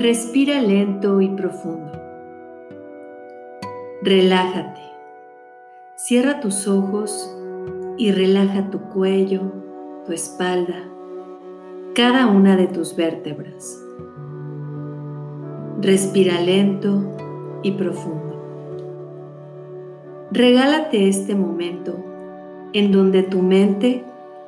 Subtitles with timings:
[0.00, 1.90] Respira lento y profundo.
[4.00, 4.80] Relájate.
[5.96, 7.36] Cierra tus ojos
[7.96, 9.52] y relaja tu cuello,
[10.06, 10.84] tu espalda,
[11.96, 13.76] cada una de tus vértebras.
[15.80, 17.16] Respira lento
[17.64, 18.40] y profundo.
[20.30, 21.98] Regálate este momento
[22.72, 24.04] en donde tu mente,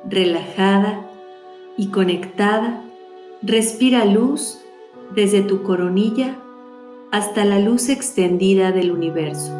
[0.09, 1.07] relajada
[1.75, 2.85] y conectada,
[3.41, 4.61] respira luz
[5.15, 6.37] desde tu coronilla
[7.11, 9.51] hasta la luz extendida del universo,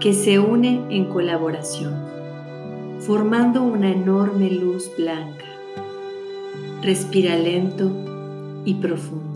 [0.00, 1.94] que se une en colaboración,
[3.00, 5.44] formando una enorme luz blanca.
[6.82, 7.90] Respira lento
[8.64, 9.26] y profundo.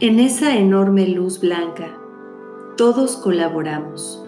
[0.00, 1.96] En esa enorme luz blanca,
[2.76, 4.24] todos colaboramos,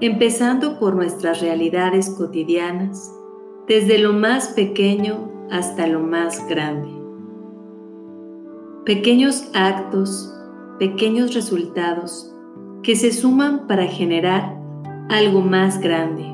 [0.00, 3.10] empezando por nuestras realidades cotidianas,
[3.66, 7.03] desde lo más pequeño hasta lo más grande
[8.84, 10.30] pequeños actos,
[10.78, 12.30] pequeños resultados
[12.82, 14.58] que se suman para generar
[15.08, 16.24] algo más grande,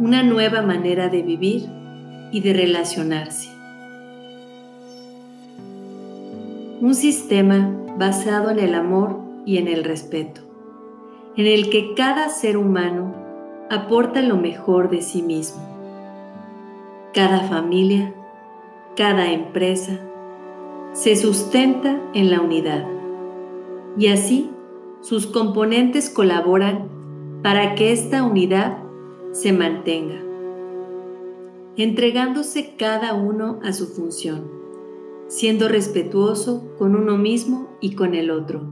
[0.00, 1.70] una nueva manera de vivir
[2.32, 3.48] y de relacionarse.
[6.80, 10.40] Un sistema basado en el amor y en el respeto,
[11.36, 13.14] en el que cada ser humano
[13.70, 15.62] aporta lo mejor de sí mismo.
[17.14, 18.12] Cada familia,
[18.96, 20.00] cada empresa,
[20.92, 22.86] se sustenta en la unidad
[23.98, 24.50] y así
[25.00, 26.88] sus componentes colaboran
[27.42, 28.78] para que esta unidad
[29.32, 30.20] se mantenga,
[31.76, 34.50] entregándose cada uno a su función,
[35.28, 38.62] siendo respetuoso con uno mismo y con el otro,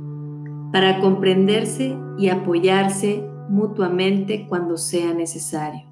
[0.72, 5.86] para comprenderse y apoyarse mutuamente cuando sea necesario.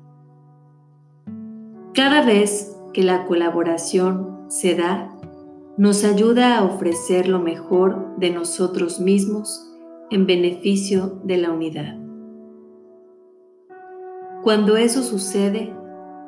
[1.93, 5.14] Cada vez que la colaboración se da,
[5.77, 9.73] nos ayuda a ofrecer lo mejor de nosotros mismos
[10.11, 11.99] en beneficio de la unidad.
[14.45, 15.75] Cuando eso sucede,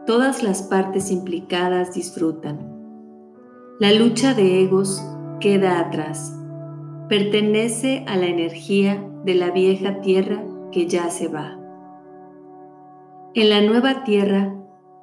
[0.05, 2.73] todas las partes implicadas disfrutan.
[3.79, 5.01] La lucha de egos
[5.39, 6.37] queda atrás.
[7.09, 10.43] Pertenece a la energía de la vieja tierra
[10.73, 11.57] que ya se va.
[13.35, 14.57] En la nueva tierra,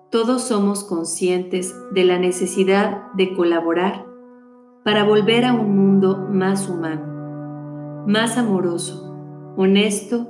[0.10, 4.13] todos somos conscientes de la necesidad de colaborar
[4.84, 9.16] para volver a un mundo más humano, más amoroso,
[9.56, 10.28] honesto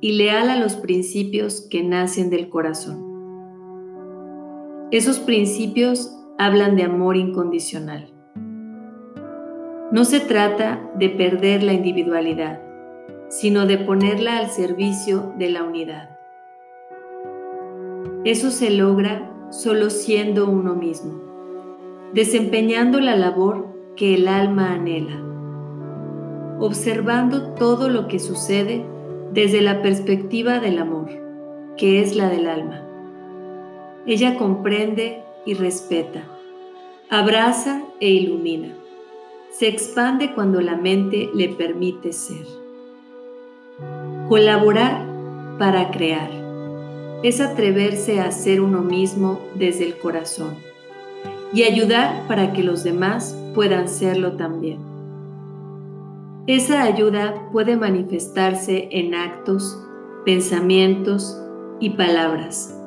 [0.00, 3.04] y leal a los principios que nacen del corazón.
[4.92, 8.12] Esos principios hablan de amor incondicional.
[9.90, 12.60] No se trata de perder la individualidad,
[13.28, 16.10] sino de ponerla al servicio de la unidad.
[18.24, 21.20] Eso se logra solo siendo uno mismo,
[22.12, 25.18] desempeñando la labor que el alma anhela,
[26.60, 28.84] observando todo lo que sucede
[29.32, 31.08] desde la perspectiva del amor,
[31.76, 32.82] que es la del alma.
[34.06, 36.22] Ella comprende y respeta,
[37.08, 38.76] abraza e ilumina.
[39.50, 42.46] Se expande cuando la mente le permite ser.
[44.28, 45.06] Colaborar
[45.58, 46.30] para crear
[47.22, 50.56] es atreverse a ser uno mismo desde el corazón
[51.52, 54.78] y ayudar para que los demás puedan serlo también.
[56.46, 59.82] Esa ayuda puede manifestarse en actos,
[60.24, 61.42] pensamientos
[61.80, 62.80] y palabras,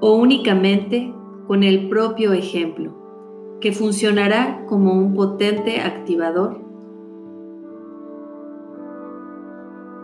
[0.00, 1.14] o únicamente
[1.46, 2.92] con el propio ejemplo,
[3.60, 6.60] que funcionará como un potente activador.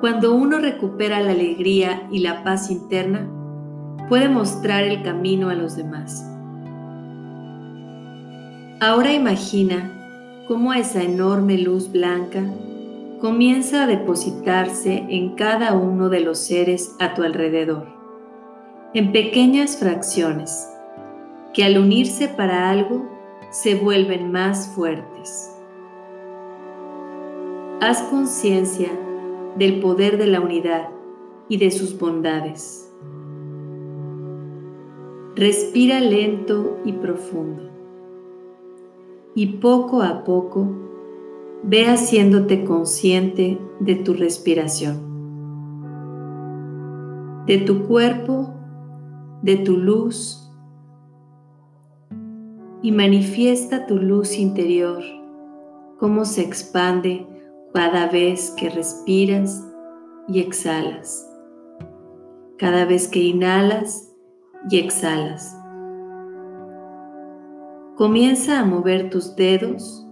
[0.00, 3.28] Cuando uno recupera la alegría y la paz interna,
[4.08, 6.37] puede mostrar el camino a los demás.
[8.80, 12.44] Ahora imagina cómo esa enorme luz blanca
[13.20, 17.88] comienza a depositarse en cada uno de los seres a tu alrededor,
[18.94, 20.68] en pequeñas fracciones,
[21.52, 23.04] que al unirse para algo
[23.50, 25.52] se vuelven más fuertes.
[27.80, 28.90] Haz conciencia
[29.56, 30.88] del poder de la unidad
[31.48, 32.88] y de sus bondades.
[35.34, 37.77] Respira lento y profundo
[39.38, 40.66] y poco a poco
[41.62, 44.96] ve haciéndote consciente de tu respiración,
[47.46, 48.52] de tu cuerpo,
[49.42, 50.52] de tu luz
[52.82, 55.04] y manifiesta tu luz interior,
[56.00, 57.24] cómo se expande
[57.72, 59.64] cada vez que respiras
[60.26, 61.32] y exhalas,
[62.56, 64.12] cada vez que inhalas
[64.68, 65.56] y exhalas.
[67.98, 70.08] Comienza a mover tus dedos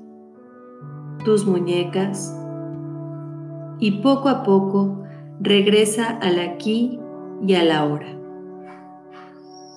[1.24, 2.36] tus muñecas
[3.78, 5.04] y poco a poco
[5.40, 6.98] regresa al aquí
[7.46, 8.08] y a la hora.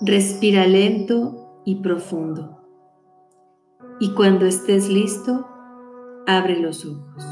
[0.02, 2.64] Respira lento y profundo.
[4.00, 5.46] Y cuando estés listo,
[6.26, 7.29] abre los ojos.